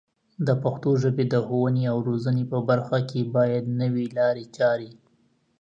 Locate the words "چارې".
4.57-4.89